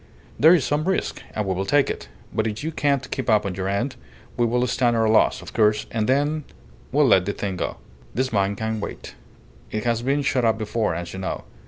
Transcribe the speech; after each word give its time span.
There 0.39 0.55
is 0.55 0.65
some 0.65 0.85
risk, 0.85 1.21
and 1.35 1.45
we 1.45 1.53
will 1.53 1.63
take 1.63 1.87
it; 1.87 2.09
but 2.33 2.47
if 2.47 2.63
you 2.63 2.71
can't 2.71 3.11
keep 3.11 3.29
up 3.29 3.45
your 3.55 3.67
end, 3.67 3.97
we 4.35 4.47
will 4.47 4.65
stand 4.65 4.95
our 4.95 5.07
loss, 5.07 5.43
of 5.43 5.53
course, 5.53 5.85
and 5.91 6.09
then 6.09 6.43
we'll 6.91 7.05
let 7.05 7.25
the 7.27 7.33
thing 7.33 7.55
go. 7.57 7.77
This 8.11 8.33
mine 8.33 8.55
can 8.55 8.79
wait; 8.79 9.13
it 9.69 9.83
has 9.83 10.01
been 10.01 10.23
shut 10.23 10.43
up 10.43 10.57
before, 10.57 10.95
as 10.95 11.13
you 11.13 11.19
know. 11.19 11.43